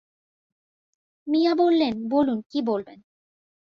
[1.27, 2.99] মিয়া বললেন, বলুন কি বলবেন।